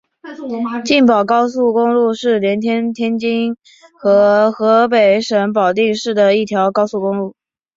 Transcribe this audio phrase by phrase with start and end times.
[0.83, 3.57] 津保高速公路是连接天津市
[3.99, 7.35] 和河北省保定市的一条高速公路。